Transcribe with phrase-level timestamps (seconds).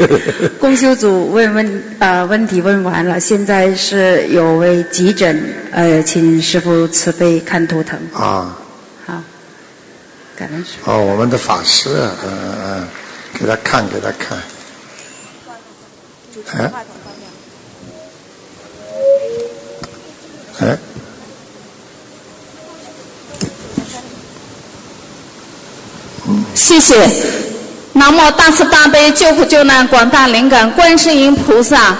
[0.58, 5.42] 公修组问问呃问题问完了，现在是有位急诊，
[5.72, 7.98] 呃，请师傅慈悲看图腾。
[8.12, 8.56] 啊，
[9.06, 9.22] 好，
[10.36, 10.90] 感恩师傅。
[10.90, 11.90] 哦，我们的法师，
[12.24, 12.88] 嗯嗯嗯，
[13.38, 14.38] 给他看，给他看。
[16.56, 16.70] 哎，
[20.60, 20.78] 哎，
[26.54, 26.94] 谢谢。
[28.00, 31.94] 南无大慈大悲救苦救难广大灵感观世音菩萨，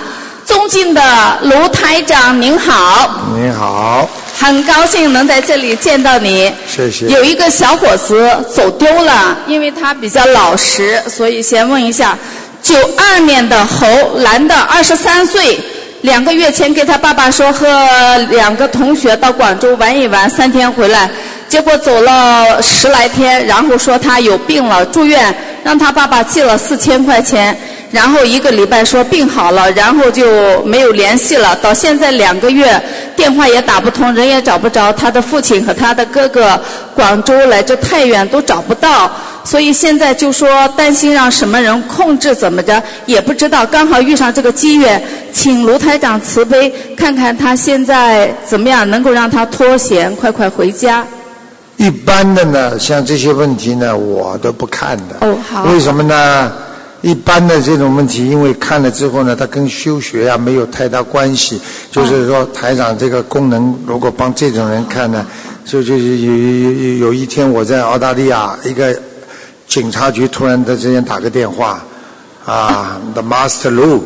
[0.47, 1.03] 尊敬的
[1.43, 6.51] 卢台长您好，您好，很高兴能在这里见到你。
[6.67, 7.07] 谢谢。
[7.09, 12.17] 有一个小伙子走丢了，因为他比较老实，所以先问一下：
[12.63, 13.87] 九二年的猴，
[14.21, 15.61] 男的，二十三岁，
[16.01, 17.69] 两个月前给他爸爸说和
[18.31, 21.11] 两个同学到广州玩一玩，三天回来，
[21.47, 27.57] 结果走了十来天，然后说他有病了，住院，让他爸爸寄了四千块钱，
[27.91, 32.81] 然后一个礼拜说病好了，然后就没有联系了，到现在两个月，
[33.15, 36.61] 电话也打不通，人也找不着，他的父亲和他的哥哥
[36.95, 39.11] 广州来这太远都找不到，
[39.45, 51.05] 所以现在就说担心让什么人控制怎么着，也不知道，刚好遇上这个机缘，请卢台长慈悲看看他现在怎么样，能够让他脱险，快快回家。
[51.81, 55.17] 一般的呢，像这些问题呢，我都不看的。
[55.27, 56.53] 哦好为什么呢？
[57.01, 61.59] 一般的这种问题，因为看了之后呢，它跟修学啊没有太大关系。
[61.91, 65.25] 就是说，台长这个功能，如果帮这种人看呢，
[65.65, 68.95] 就就有有有有一天我在澳大利亚一个
[69.67, 71.83] 警察局突然在之间打个电话，
[72.45, 74.01] 啊，The Master Lu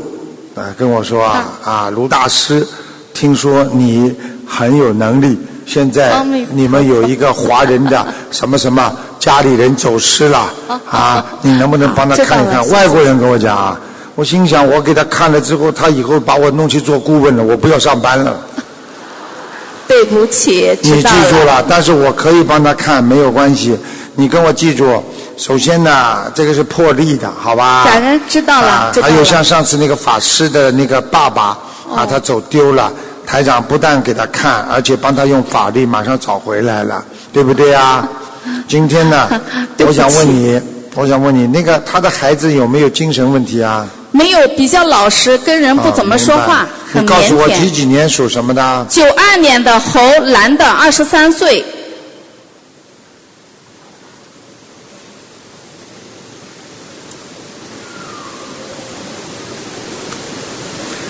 [0.55, 2.65] 啊跟我说啊啊卢大师，
[3.13, 4.15] 听说你
[4.47, 6.13] 很有能力，现在
[6.53, 10.51] 你们有一个华人的 什么什么家里人走失了
[10.91, 12.69] 啊，你能不能帮他看一看？
[12.71, 13.79] 外国人跟我讲啊，
[14.15, 18.37] 我心想我给他看了之后，他以后把我弄去做顾问了，我不要上班了。
[19.89, 23.79] 对不起，你记住了，但是我可以帮他看，没有关系。
[24.17, 25.03] 你跟我记住，
[25.37, 27.85] 首先呢，这个是破例的，好吧？
[27.85, 31.59] 感恩知道了啊知道了还有像上次那个法师的那个爸爸
[31.95, 32.93] 啊，他走丢了，
[33.27, 38.09] 台长不但给他看，而且帮他用法力马上找回来了，对不对啊？
[38.69, 39.29] 今天呢
[39.87, 40.61] 我想问你，
[40.95, 43.87] 我想问你，那个他的孩子有没有精神问题啊？
[44.13, 46.67] 没有比较老实，跟人不怎么说话
[47.05, 47.49] 告诉我。
[47.49, 48.87] 几几年属什么的？
[48.89, 51.65] 九二年的猴，男的，二十三岁。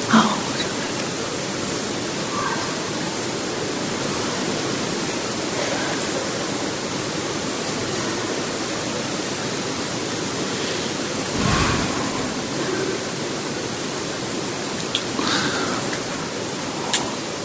[0.08, 0.24] 好，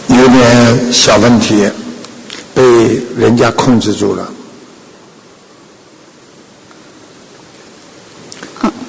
[0.08, 1.70] 有点小问题，
[2.54, 2.62] 被
[3.16, 4.28] 人家控制住了，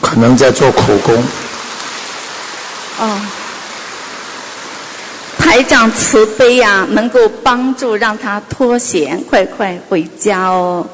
[0.02, 1.24] 可能在做苦工。
[3.00, 3.22] 哦，
[5.38, 10.88] 台长慈悲呀、能够帮助让他脱险，快快回家哦。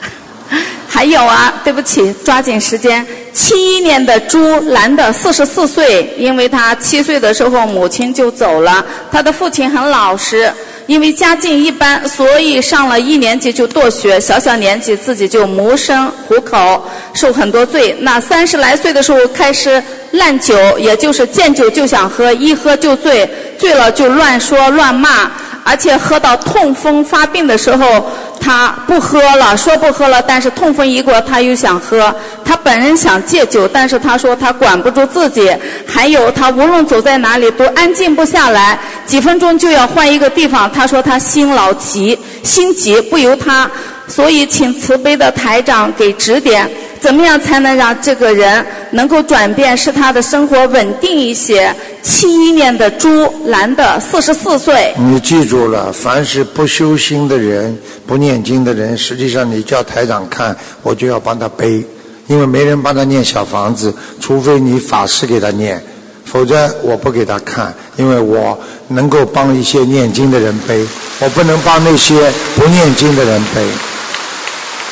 [0.88, 3.06] 还有啊，对不起，抓紧时间。
[3.32, 10.52] 七一年的猪，男的，四十四岁，因为他七岁的时候母亲就走了，他的父亲很老实，
[10.86, 17.96] 因为家境一般，所以上了一年级就辍学，小小年纪自己就谋生糊口，受很多罪。
[18.00, 19.82] 那三十来岁的时候开始
[20.12, 25.30] 滥酒，也就是见酒就想喝，一喝就醉，醉了就乱说乱骂。
[25.64, 28.10] 而且喝到痛风发病的时候，
[28.40, 32.14] 他不喝了，说不喝了，但是痛风一过，他又想喝。
[32.44, 35.54] 他本人想戒酒，但是他说他管不住自己。
[35.86, 40.70] 还有他无论走在哪里都安静不下来，几分钟就要换一个地方。
[40.72, 43.70] 他说他心老急，心急不由他，
[44.10, 46.68] 所以请慈悲的台长给指点。
[47.00, 51.74] 怎么样才能让这个人能够转变，使他的生活稳定一些？
[52.02, 54.92] 七一年的猪，男的，四十四岁。
[54.98, 57.74] 你记住了，凡是不修心的人、
[58.06, 61.82] 不念经的人，实际上你叫台长看，我就要帮他背，
[62.26, 65.82] 因为没人帮他念小房子，除非你法师给他念，
[66.26, 68.58] 否则我不给他看，因为我
[68.88, 70.86] 能够帮一些念经的人背，
[71.18, 73.66] 我不能帮那些不念经的人背。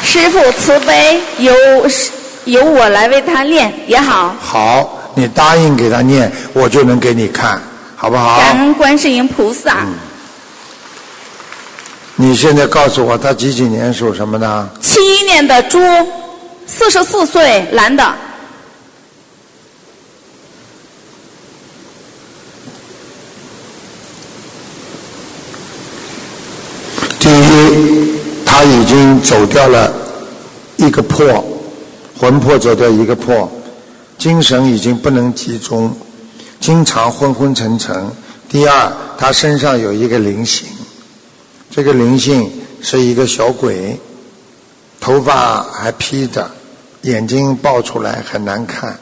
[0.09, 1.55] 师傅慈悲，由
[2.47, 4.35] 由我来为他念也好。
[4.41, 7.61] 好，你答应给他念，我就能给你看，
[7.95, 8.39] 好不好？
[8.39, 9.87] 感恩观世音菩萨。
[12.17, 14.67] 你现在告诉我他几几年属什么呢？
[14.81, 15.79] 七一年的猪，
[16.67, 18.03] 四十四岁，男的。
[29.21, 29.93] 走掉了
[30.77, 31.45] 一个魄，
[32.19, 33.51] 魂魄走掉一个魄，
[34.17, 35.95] 精神已经不能集中，
[36.61, 38.11] 经常昏昏沉沉。
[38.49, 40.67] 第二，他身上有一个灵性，
[41.71, 42.51] 这个灵性
[42.81, 43.99] 是一个小鬼，
[45.01, 46.51] 头发还披着，
[47.03, 48.99] 眼睛爆出来很难看，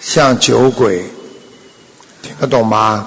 [0.00, 1.04] 像酒鬼，
[2.22, 3.06] 听得懂吗？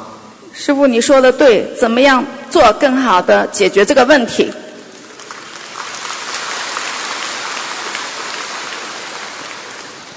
[0.54, 4.52] 师傅，你说的对，怎么样做更好的解决这个问题？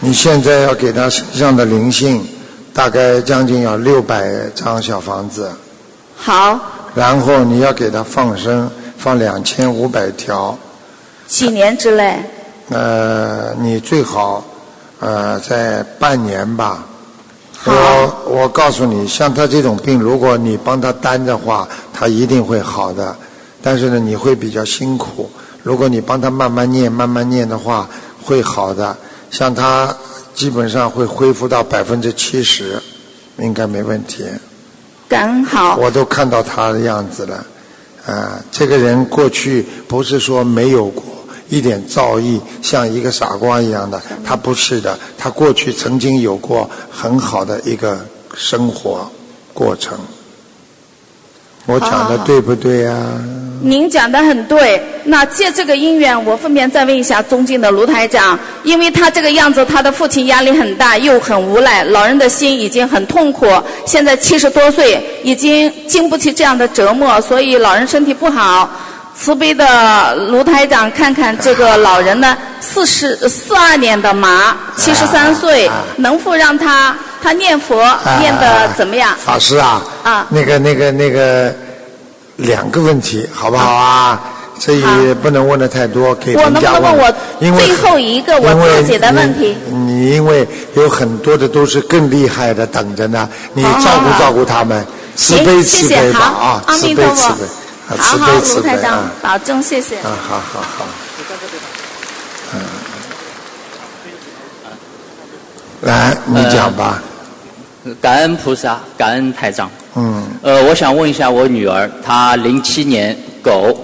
[0.02, 2.26] 你现在要给他身上的灵性，
[2.72, 5.52] 大概将近要六百张小房子，
[6.16, 6.58] 好，
[6.94, 10.56] 然后你要给他放生，放两千五百条。
[11.26, 12.18] 几年之内？
[12.70, 14.42] 呃，你最好
[15.00, 16.82] 呃在半年吧。
[17.58, 23.14] 好我我告诉你，像他这种病，如果你帮他担的话，他一定会好的。
[23.62, 25.30] 但是呢，你会比较辛苦。
[25.62, 27.86] 如果你帮他慢慢念、慢慢念的话，
[28.24, 28.96] 会好的。
[29.30, 29.94] 像他
[30.34, 32.80] 基本上会恢复到百分之七十，
[33.38, 34.24] 应该没问题。
[35.08, 35.76] 感恩好。
[35.76, 37.46] 我都看到他的样子了，
[38.06, 41.04] 啊，这个人过去不是说没有过
[41.48, 47.98] 一点造诣，像一个傻瓜一样的，他不是的，他过去曾经有过很好的一个
[48.34, 49.10] 生活
[49.52, 49.98] 过程。
[51.66, 52.96] 我讲的对不对呀、
[53.62, 54.82] 您讲的很对。
[55.04, 63.46] 那借这个因缘，我顺便再问一下尊敬的卢台长，因为他这个样子，他的父亲压力很大，又很无奈，老人的心已经很痛苦。
[63.86, 68.70] 现在七十多岁，已经经不起这样的折磨，所以老人身体不好。
[69.16, 77.76] 慈悲的卢台长，看看这个老人呢，四十四二年的马，七十三岁，能否让他他念佛
[78.18, 79.14] 念的怎么样？
[79.18, 81.54] 法师啊，啊那个、那个、那个，
[82.40, 84.20] 两个问题，好不好啊？
[84.58, 84.82] 所以
[85.22, 87.14] 不能问的太多，给我人家能不能问我
[87.58, 94.84] 最后一个我自己的问题你你因为有很多的都是更厉害的等着呢，你照顾照顾他们，
[95.16, 97.46] 慈悲慈悲吧好啊，慈悲慈悲，
[97.88, 99.96] 啊好好，慈悲慈卢台长悲啊，保重，谢谢。
[99.96, 100.84] 啊，好好好。
[102.52, 102.60] 嗯，
[105.80, 107.02] 来，你讲吧。
[108.02, 109.70] 感恩菩萨，感恩台长。
[109.96, 113.76] 嗯，呃，我想问一下我女儿，她零七年狗，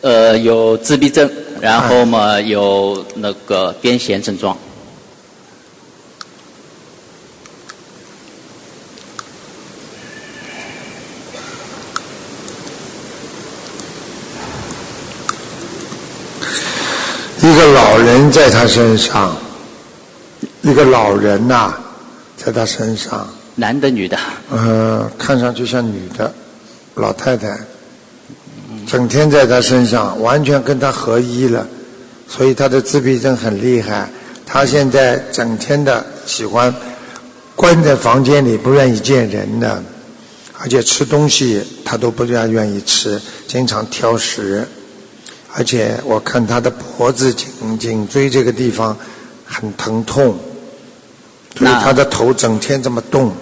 [0.00, 1.30] 呃，有自闭症，
[1.60, 4.56] 然后嘛有那个癫痫症状。
[17.42, 19.36] 一个老人在他身上，
[20.62, 21.74] 一个老人呐、
[22.38, 24.18] 在他身上，男的女的？
[24.50, 26.32] 呃，看上去像女的，
[26.94, 27.56] 老太太，
[28.86, 31.66] 整天在他身上，完全跟他合一了，
[32.28, 34.08] 所以他的自闭症很厉害。
[34.44, 36.74] 他现在整天的喜欢
[37.54, 39.82] 关在房间里，不愿意见人的，
[40.58, 44.66] 而且吃东西他都不大愿意吃，经常挑食。
[45.56, 48.96] 而且我看他的脖子、颈颈椎这个地方
[49.46, 50.36] 很疼痛，
[51.56, 53.32] 所以他的头整天这么动。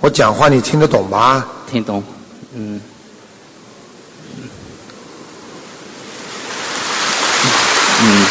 [0.00, 1.44] 我讲话你听得懂吗？
[1.70, 2.02] 听懂？
[2.54, 2.80] 嗯。
[8.02, 8.26] 嗯。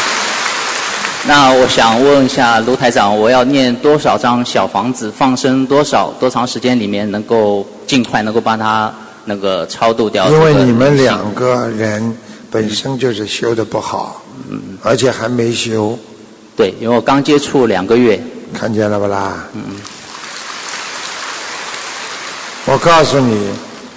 [1.26, 8.92] 那我想问一下卢台长，我要念多少张小房子，放生多少多长时间里面能够尽快能够帮他
[9.26, 12.16] 那个超度掉因为你们两个人
[12.50, 14.20] 本身就是修的不好，
[14.82, 15.96] 而且还没修，
[16.56, 18.20] 对，因为我刚接触两个月，
[18.52, 19.44] 看见了不啦？
[19.52, 19.62] 嗯。
[22.70, 23.36] 我告诉你，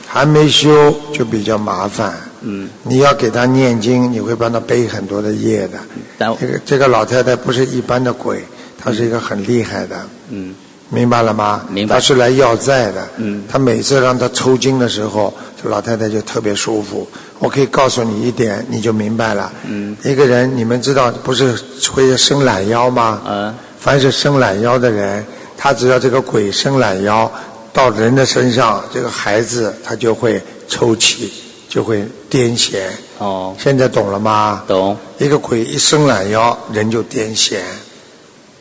[0.08, 2.12] 还没修就比较麻烦。
[2.42, 5.78] 嗯，你要给他念经，你会帮他背很多的业的。
[6.18, 8.44] 但这个这个老太太不是一般的鬼，
[8.76, 9.96] 她是一个很厉害的，
[10.32, 10.56] 嗯
[10.90, 11.62] 明白了吗？
[11.70, 13.08] 明白她是来要债的。
[13.18, 17.08] 嗯她每次让她抽筋的时候，这老太太就特别舒服。
[17.38, 19.54] 我可以告诉你一点，你就明白了。
[19.68, 21.56] 嗯一个人，你们知道不是
[21.92, 23.22] 会伸懒腰吗？
[23.28, 25.24] 嗯凡是伸懒腰的人，
[25.56, 27.32] 他只要这个鬼伸懒腰
[27.74, 31.34] 到人的身上，这个孩子他就会抽泣，
[31.68, 32.78] 就会癫痫。
[33.18, 34.64] 哦现在懂了吗？
[34.68, 37.58] 懂一个鬼一伸懒腰，人就癫痫，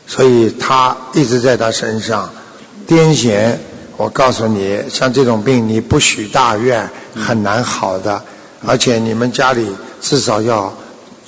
[0.07, 2.29] 所以他一直在他身上。
[2.87, 3.55] 癫痫，
[3.97, 8.21] 我告诉你，像这种病你不许大愿，很难好的。
[8.65, 9.67] 而且你们家里
[10.01, 10.73] 至少要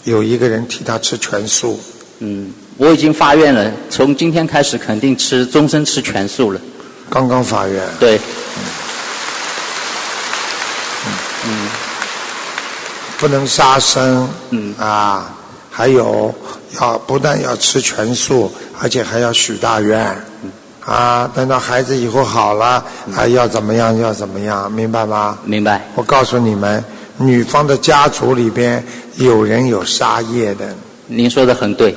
[0.05, 1.79] 有一个人替他吃全素。
[2.19, 6.59] 嗯，我已经发愿了，从今天开始肯定吃终身吃全素了。
[7.09, 8.19] 刚刚发愿，对，
[11.45, 11.69] 嗯。
[13.17, 14.75] 不能杀生，嗯。
[14.77, 15.31] 啊，
[15.71, 16.33] 还有
[16.81, 20.21] 要不但要吃全素，而且还要许大愿，
[20.85, 22.83] 啊，等到孩子以后好了，
[23.15, 25.37] 啊，要怎么样要怎么样，明白吗？
[25.45, 25.87] 明白。
[25.95, 26.83] 我告诉你们，
[27.17, 28.83] 女方的家族里边
[29.15, 30.75] 有人有杀业的，
[31.07, 31.95] 您说的很对。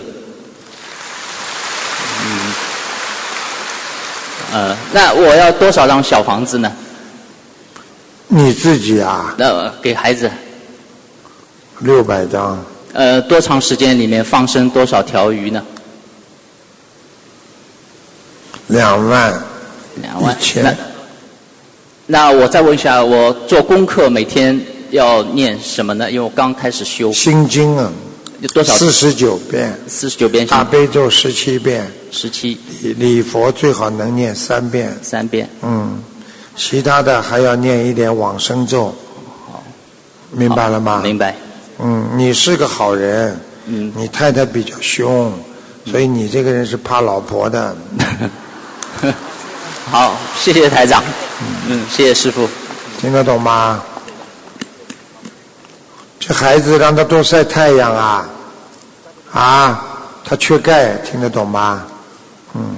[4.52, 6.72] 呃，那我要多少张小房子呢？
[8.28, 10.30] 你自己啊，那给孩子，
[11.80, 12.62] 六百张，
[12.92, 15.62] 呃，多长时间里面放生多少条鱼呢？
[18.68, 19.42] 两万，
[20.02, 20.44] 两万一。
[20.44, 20.74] 千那
[22.06, 24.58] 那我再问一下，我做功课每天
[24.90, 26.10] 要念什么呢？
[26.10, 27.90] 因为我刚开始修，心经啊，
[28.40, 28.74] 有多少？
[28.74, 35.48] 四十九遍，四十九遍大悲咒十七遍，十七礼礼佛最好能念三遍，三遍。
[35.62, 36.02] 嗯，
[36.56, 38.94] 其他的还要念一点往生咒，
[40.30, 41.00] 明白了吗？
[41.02, 41.34] 明白。
[41.78, 45.32] 嗯，你是个好人，嗯，你太太比较凶，
[45.86, 47.76] 所以你这个人是怕老婆的。
[49.90, 51.02] 好，谢谢台长。
[51.68, 52.48] 嗯，谢谢师傅。
[53.00, 53.82] 听得懂吗？
[56.18, 58.28] 这孩子让他多晒太阳啊，
[59.32, 59.84] 啊，
[60.24, 61.86] 他缺钙，听得懂吗？
[62.54, 62.76] 嗯，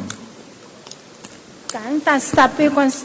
[1.71, 2.99] 感恩大慈大悲观世，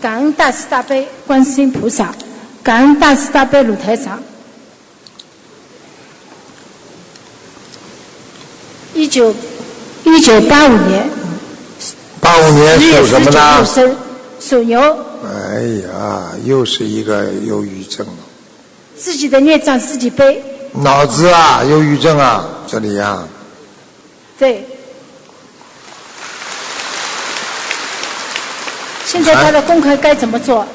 [0.00, 2.14] 感恩大慈大悲观世音菩萨，
[2.62, 4.20] 感恩大慈大悲鲁台长。
[8.94, 9.32] 一九
[10.04, 11.08] 一九八五年
[12.20, 13.64] 八五年属什么呢？
[13.64, 13.96] 生，
[14.40, 14.80] 属牛，
[15.24, 18.12] 哎呀，又是一个忧郁症了，
[18.96, 20.42] 自己的孽障自己背。
[20.72, 23.22] 脑子啊，忧郁症啊，这里呀、
[24.38, 24.64] 对。
[29.04, 30.66] 现在他的功课该怎么做？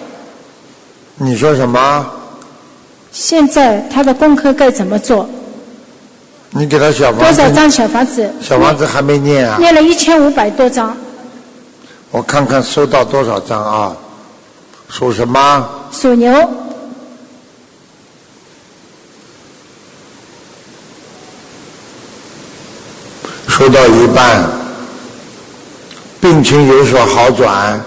[1.15, 2.05] 你说什么？
[3.11, 5.29] 现在他的功课该怎么做？
[6.49, 8.31] 你给他小房子多，少张小房子？
[8.41, 9.57] 小房子还没念啊？
[9.59, 10.95] 念了一千五百多张，
[12.11, 13.95] 我看看收到多少张啊？
[14.89, 15.69] 属什么？
[15.91, 16.33] 属牛。
[23.63, 24.43] 收到一半，
[26.19, 27.81] 病情有所好转。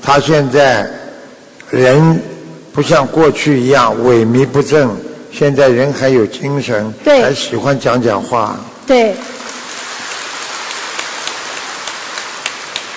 [0.00, 0.88] 他现在
[1.68, 2.22] 人
[2.72, 4.88] 不像过去一样萎靡不振，
[5.32, 8.56] 现在人还有精神，对还喜欢讲讲话。
[8.86, 9.12] 对，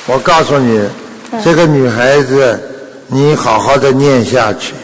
[0.06, 0.88] 我告诉你，
[1.32, 2.62] 嗯这个女孩子，
[3.08, 4.76] 你好好的念下去，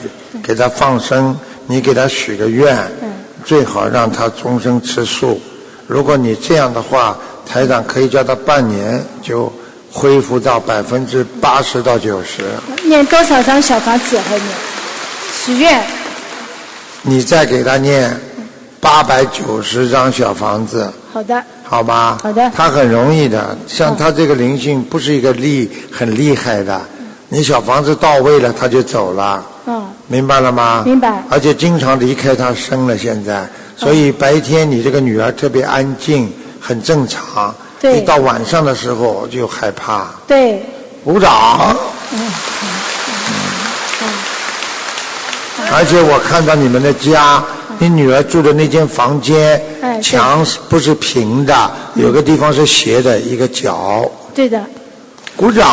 [0.42, 3.12] 给她放生，你给她许个愿，嗯
[3.46, 5.40] 最好让她终生吃素。
[5.89, 7.17] 如果你这样的话，
[7.48, 9.51] 台长可以叫他半年就
[9.91, 12.43] 恢复到百分之八十到九十。
[12.86, 14.48] 念多少张小房子还念？
[15.34, 15.84] 许愿，
[17.01, 18.15] 你再给他念
[18.79, 22.19] 八百九十张小房子，好的，好吧？
[22.22, 26.79] 好的他很容易的，像他这个灵性不是一个厉很厉害的，
[27.29, 29.43] 你小房子到位了，他就走了。
[29.65, 30.84] 嗯，明白了吗？
[30.86, 33.50] 明白而且经常离开他生了，现在，
[33.80, 37.56] 所以白天你这个女儿特别安静，很正常。
[37.80, 40.08] 对一到晚上的时候就害怕。
[40.28, 40.62] 对，
[41.04, 41.76] 鼓掌。
[42.12, 42.32] 嗯
[45.72, 47.44] 而且我看到你们的家，
[47.78, 51.72] 你女儿住的那间房间哎，墙不是平的？
[51.96, 54.10] 有个地方是斜的，一个角。
[54.34, 54.60] 对的，
[55.36, 55.70] 鼓掌。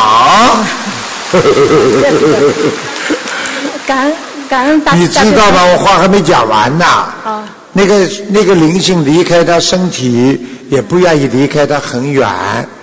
[3.87, 4.15] 感恩
[4.47, 5.65] 感恩大你知道吗？
[5.65, 6.85] 我话还没讲完呢。
[7.23, 7.43] 好，
[7.77, 10.35] 那个那个灵性离开他身体，
[10.67, 12.27] 也不愿意离开他很远。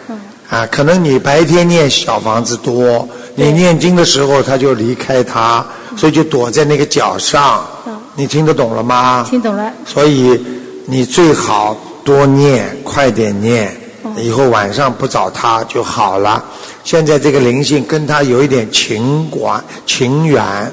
[0.08, 0.16] 嗯
[0.48, 7.66] 啊，可能你白天念小房子多，你念经的时候他就离开他，所以就躲在那个角上。
[7.86, 9.26] 嗯你听得懂了吗？
[9.28, 10.40] 听懂了，所以
[10.86, 13.76] 你最好多念，快点念，
[14.16, 16.44] 以后晚上不找他就好了。
[16.84, 20.70] 现在这个灵性跟他有一点情关情缘，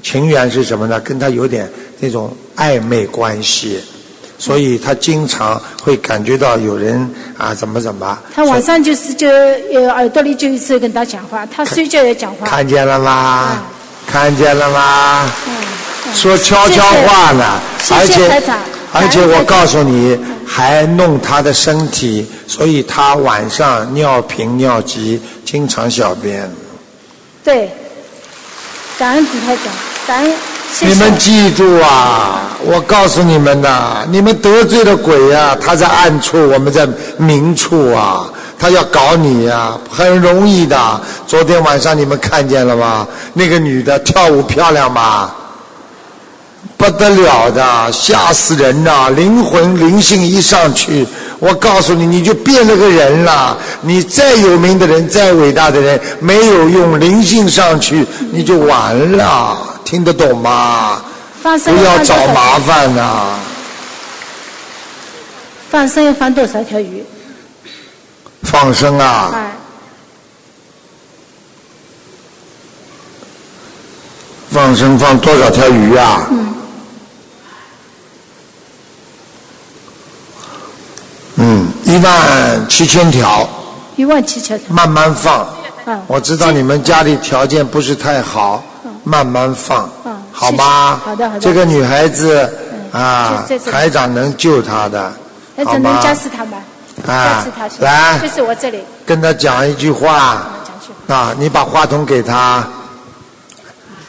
[0.00, 1.00] 情缘是什么呢？
[1.00, 1.68] 跟他有点
[2.00, 3.80] 那种暧昧关系，
[4.38, 8.18] 所以他经常会感觉到有人啊怎么怎么。
[8.34, 13.62] 他晚上就是就呃耳朵里就一直跟他讲话，他睡觉也讲话，看见了吗？
[14.06, 15.30] 看见了吗？
[15.46, 15.52] 嗯
[16.14, 18.52] 说悄悄话呢，谢谢而且
[18.92, 26.48] 而且我告诉你，还弄他的身体，所以他晚上尿频尿急，经常小便。
[27.42, 27.68] 对，
[28.96, 29.74] 感恩主台长，
[30.06, 30.32] 感恩。
[30.80, 32.42] 你们记住啊！
[32.64, 38.28] 我告诉你们呐，你们得罪了鬼啊，他在暗处，我们在明处啊。
[38.58, 41.00] 他要搞你呀、很容易的。
[41.26, 43.06] 昨天晚上你们看见了吗？
[43.34, 45.34] 那个女的跳舞漂亮吧？
[46.76, 49.08] 不得了的，吓死人呐！
[49.14, 51.06] 灵魂灵性一上去，
[51.38, 53.56] 我告诉你，你就变了个人了。
[53.80, 59.56] 你再有名的人，再伟大的人，没有用，灵性上去你就完了。
[59.86, 61.00] 听得懂吗？
[61.42, 63.38] 放生不要找麻烦呐、
[65.70, 67.04] 放生要放多少条鱼？
[68.42, 69.52] 放生啊，哎，
[74.50, 76.26] 放生放多少条鱼啊？
[81.36, 83.48] 嗯，一万七千条，
[83.94, 84.74] 一万七千条。
[84.74, 85.46] 慢慢放。
[85.84, 88.64] 嗯，我知道你们家里条件不是太好，
[89.08, 91.00] 慢慢放嗯，好吗？
[91.04, 92.52] 好的好的这个女孩子
[92.90, 95.14] 啊台长能救她的，好
[95.54, 96.02] 那只能？
[96.02, 96.58] 加持她吗？
[97.06, 100.42] 啊加持他是，来就是我这里跟她讲一句话。
[101.06, 102.66] 啊，你把话筒给她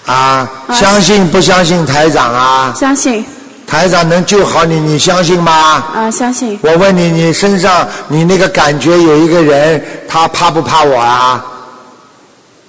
[0.08, 2.74] 啊，相信不相信台长啊？
[2.76, 3.24] 相信
[3.68, 5.52] 台长能救好你，你相信吗？
[5.94, 11.46] 啊，相信我问你，你身上你那个感觉有一个人，他怕不怕我啊？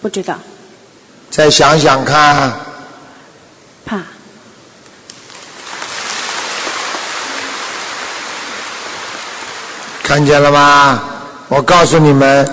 [0.02, 0.34] 不知道
[1.30, 2.52] 再想想看，
[3.86, 3.98] 怕
[10.02, 11.02] 看见了吗？
[11.48, 12.46] 我告诉你们，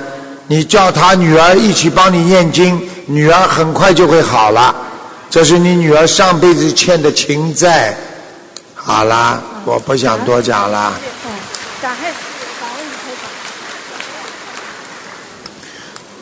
[0.48, 4.74] 你叫他女儿一起帮你念经，女儿很快就会好了。
[5.30, 7.98] 这是你女儿上辈子欠的情债。
[8.74, 10.94] 好啦，我不想多讲了。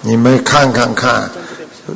[0.01, 1.29] 你们看看看，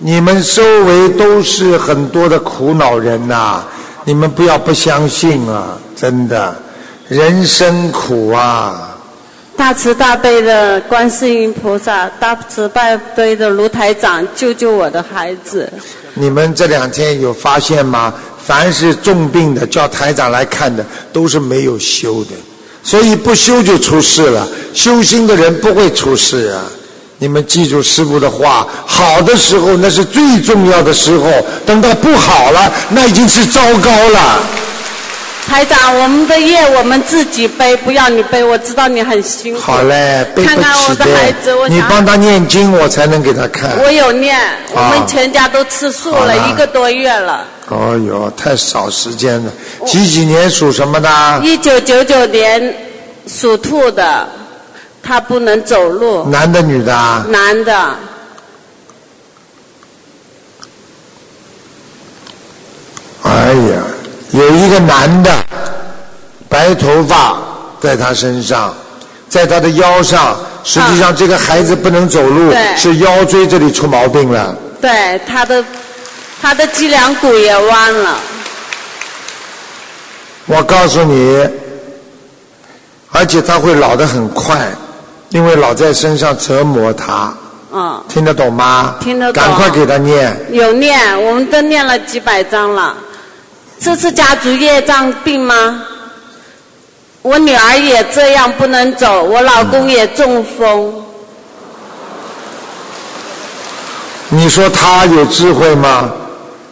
[0.02, 3.64] 你们周围都是很多的苦恼人呐、
[4.06, 6.56] 你们不要不相信啊，真的，
[7.08, 8.96] 人生苦啊。
[9.56, 15.72] 大慈大悲的观世音菩萨，大慈大悲的卢台长，救救我的孩子！
[16.14, 18.14] 你们这两天有发现吗？
[18.46, 22.32] 凡是重病的叫台长来看的，都是没有修的，
[22.84, 24.48] 所以不修就出事了。
[24.74, 26.64] 修心的人不会出事啊！
[27.20, 31.32] 你们记住师傅的话，好的时候那是最重要的时候，
[31.66, 34.40] 等到不好了，那已经是糟糕了。
[35.48, 38.44] 台长，我们的业我们自己背，不要你背。
[38.44, 39.62] 我知道你很辛苦。
[39.62, 43.80] 好嘞，背不看看我起的孩子，我你帮他念经，我才能给他看。
[43.82, 44.38] 我有念，
[44.74, 47.46] 我们全家都吃素了一个多月了。
[47.70, 49.52] 哦哟，太少时间了。
[49.86, 51.10] 几几年属什么的？
[51.42, 52.76] 一九九九年
[53.26, 54.28] 属兔的，
[55.08, 57.26] 他不能走路，男的女的啊？
[57.30, 57.96] 男的，
[63.24, 63.82] 哎呀，
[64.32, 65.32] 有一个男的，
[66.50, 67.38] 白头发
[67.80, 68.76] 在他身上，
[69.30, 70.38] 在他的腰上。
[70.66, 74.54] 实际上，这个孩子不能走路，对是腰椎这里出毛病了。
[74.82, 75.64] 对他的
[76.42, 78.20] 他的脊梁骨也弯了。
[80.48, 81.48] 我告诉你，
[83.14, 84.68] 而且他会老得很快，
[85.30, 87.34] 因为老在身上折磨他。
[87.74, 88.96] 嗯，听得懂吗？
[89.02, 90.36] 听得懂赶快给他念。
[90.52, 92.96] 有念，我们都念了几百章了。
[93.80, 95.84] 这是家族业障病吗？
[97.22, 100.94] 我女儿也这样不能走，我老公也中风。
[104.30, 106.10] 你说他有智慧吗？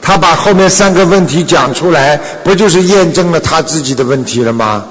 [0.01, 4.85] 他把后面三个问题讲出来，不就是验证了他自己的问题了吗？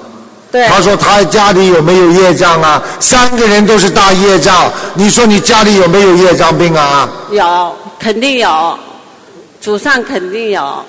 [0.55, 2.81] 对，他说他家里有没有业障啊？
[3.01, 7.09] 三个人都是大业障，你说你家里有没有业障病啊？
[7.33, 8.79] 有，肯定有，
[9.61, 10.85] 祖上肯定有。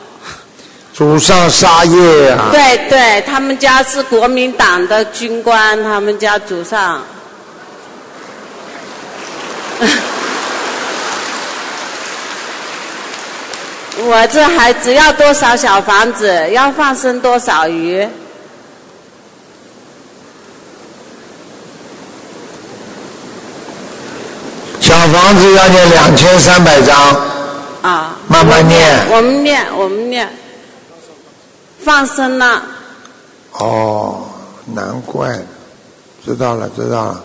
[0.93, 2.49] 祖上杀业啊！
[2.51, 7.01] 对对，他们家是国民党的军官，他们家祖上。
[13.97, 16.51] 我这孩子要多少小房子？
[16.51, 18.07] 要放生多少鱼？
[24.79, 27.15] 小房子要念两千三百张，
[27.81, 30.29] 啊，慢慢念我们念，我们念，
[31.81, 32.61] 放生了。
[33.53, 34.25] 哦，
[34.73, 35.43] 难怪了，
[36.25, 37.23] 知道了，知道了，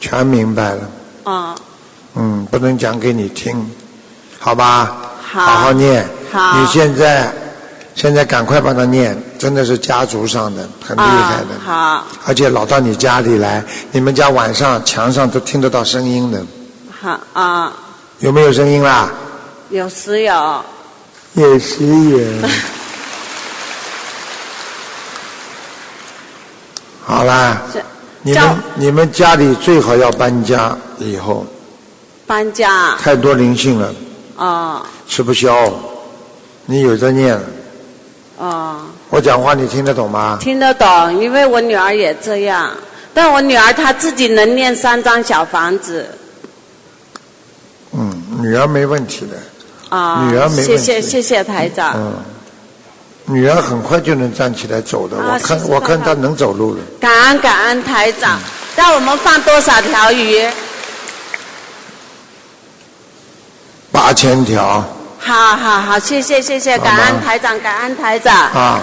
[0.00, 0.80] 全明白了。
[1.24, 1.54] 啊，
[2.14, 3.70] 嗯，不能讲给你听，
[4.38, 4.96] 好吧？
[5.22, 6.08] 好好念。
[6.32, 7.30] 好你现在
[7.94, 11.70] 现在赶快帮他念，真的是家族上的，很厉害的。
[11.70, 16.42] 啊、而且老到你家里来，你们家晚上墙上都听得到声音的，
[17.02, 17.72] 好，啊，
[18.20, 19.10] 有没有声音啦？
[19.70, 20.64] 有时有。
[21.32, 22.20] 有时有。
[27.04, 27.60] 好啦，
[28.22, 31.44] 你们你们家里最好要搬家，以后
[32.24, 33.92] 搬家太多灵性了，
[34.36, 35.68] 啊吃不消。
[36.66, 37.42] 你有的念啊，
[38.38, 40.38] 哦，我讲话你听得懂吗？
[40.40, 42.70] 听得懂，因为我女儿也这样，
[43.12, 46.18] 但我女儿她自己能念三张小房子嗯，
[48.42, 50.26] 女儿没问题的，啊。
[50.28, 51.92] 女儿没问题谢谢谢谢台长。
[51.96, 52.14] 嗯，
[53.26, 56.80] 女儿很快就能站起来走的，啊我看我看她能走路了。
[57.00, 58.40] 感恩感恩台长，
[58.74, 60.44] 让我们放多少条鱼？
[63.92, 64.82] 八千条
[65.18, 68.80] 好好好，谢谢谢谢，感恩台长，感恩台长，啊，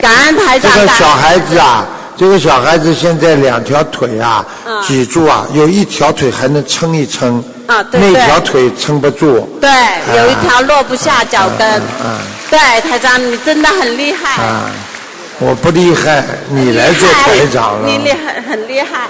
[0.00, 0.72] 感恩台长。
[0.74, 9.48] 这个小孩子啊，这个小孩子现在两条腿啊，嗯脊柱啊，有一条腿还能撑一撑，啊对那对条腿撑不住。
[9.60, 9.70] 对，
[10.16, 11.66] 有一条落不下脚跟。
[11.68, 12.18] 啊
[12.50, 14.42] 对，台长，你真的很厉害。
[14.42, 14.70] 啊，
[15.38, 17.86] 我不厉害，你来做台长了。
[17.86, 19.08] 你厉害，很厉害。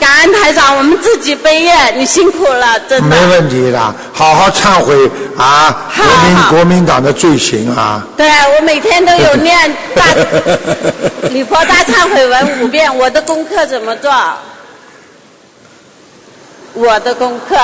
[0.00, 3.06] 感恩台长，我们自己背业，你辛苦了，真的。
[3.06, 5.76] 没问题的，好好忏悔啊！
[5.94, 8.02] 国民国民党的罪行啊！
[8.16, 10.04] 对，我每天都有 念大
[11.28, 12.96] 礼佛大忏悔文五遍。
[12.96, 14.10] 我的功课怎么做？
[16.78, 17.56] 我的功课，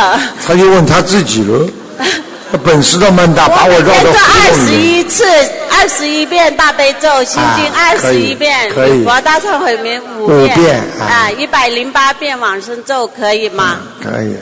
[0.47, 1.67] 他就问他自己了，
[2.51, 4.73] 他本事倒蛮大，把我绕到做二十。
[4.75, 5.25] 一次，
[5.71, 13.79] 二十一遍大悲咒，心经啊二十一遍，可以礼佛大忏悔文五五遍啊啊，一百零八遍往生咒可以吗？
[14.03, 14.35] 可以，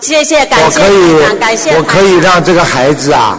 [0.00, 3.38] 谢谢，感谢我可，以感谢，我可以让这个孩子啊，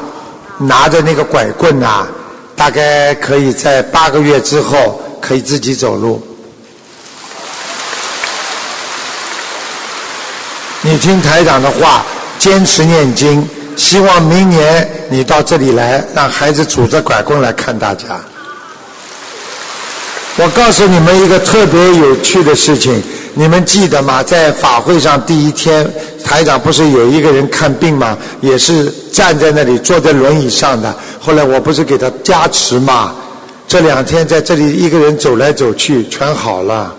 [0.60, 2.08] 拿着那个拐棍啊，
[2.55, 6.21] 大概可以在八个月之后可以自己走路。
[10.89, 12.04] 你听台长的话，
[12.39, 18.19] 坚持念经，希望明年你到这里来，让孩子拄着拐棍来看大家。
[20.38, 23.04] 我告诉你们一个特别有趣的事情，
[23.36, 24.23] 你们记得吗？
[24.23, 25.88] 在法会上第一天，
[26.25, 28.17] 台长不是有一个人看病吗？
[28.41, 30.91] 也是站在那里，坐在轮椅上的。
[31.19, 33.13] 后来我不是给他加持吗？
[33.67, 36.95] 这两天在这里一个人走来走去，全好了。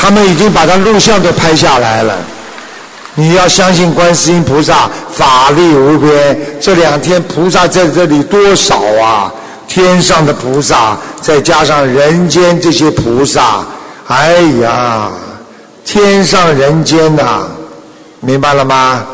[0.00, 2.16] 他们已经把他录像都拍下来了。
[3.16, 9.30] 你要相信观世音菩萨法力无边，这两天菩萨在这里多少啊？
[9.68, 13.64] 天上的菩萨，再加上人间这些菩萨，
[14.08, 15.10] 哎呀，
[15.84, 17.46] 天上人间呐、
[18.20, 19.04] 明白了吗？